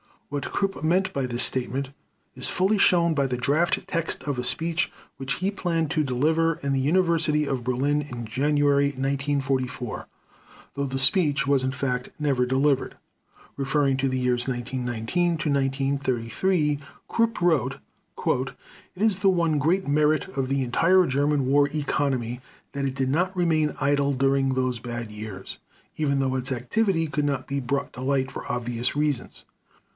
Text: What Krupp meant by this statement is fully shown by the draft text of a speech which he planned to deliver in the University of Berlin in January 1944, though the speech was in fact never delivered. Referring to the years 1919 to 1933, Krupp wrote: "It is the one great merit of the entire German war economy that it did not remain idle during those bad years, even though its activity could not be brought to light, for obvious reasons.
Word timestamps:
What 0.29 0.49
Krupp 0.49 0.81
meant 0.81 1.11
by 1.13 1.25
this 1.27 1.43
statement 1.43 1.89
is 2.35 2.47
fully 2.47 2.77
shown 2.79 3.13
by 3.13 3.27
the 3.27 3.37
draft 3.37 3.85
text 3.85 4.23
of 4.23 4.39
a 4.39 4.43
speech 4.43 4.89
which 5.17 5.33
he 5.35 5.51
planned 5.51 5.91
to 5.91 6.05
deliver 6.05 6.53
in 6.63 6.73
the 6.73 6.79
University 6.79 7.45
of 7.45 7.65
Berlin 7.65 8.01
in 8.01 8.25
January 8.25 8.85
1944, 8.85 10.07
though 10.73 10.85
the 10.85 10.97
speech 10.97 11.45
was 11.45 11.63
in 11.65 11.73
fact 11.73 12.09
never 12.17 12.45
delivered. 12.47 12.95
Referring 13.57 13.97
to 13.97 14.07
the 14.09 14.17
years 14.17 14.47
1919 14.47 15.37
to 15.37 15.49
1933, 15.51 16.79
Krupp 17.09 17.39
wrote: 17.41 17.75
"It 18.95 19.01
is 19.03 19.19
the 19.19 19.29
one 19.29 19.59
great 19.59 19.85
merit 19.87 20.29
of 20.29 20.47
the 20.47 20.63
entire 20.63 21.05
German 21.05 21.45
war 21.45 21.67
economy 21.75 22.39
that 22.71 22.85
it 22.85 22.95
did 22.95 23.09
not 23.09 23.35
remain 23.35 23.75
idle 23.81 24.13
during 24.13 24.53
those 24.53 24.79
bad 24.79 25.11
years, 25.11 25.57
even 25.97 26.19
though 26.19 26.37
its 26.37 26.53
activity 26.53 27.05
could 27.05 27.25
not 27.25 27.45
be 27.47 27.59
brought 27.59 27.93
to 27.93 28.01
light, 28.01 28.31
for 28.31 28.49
obvious 28.51 28.95
reasons. 28.95 29.43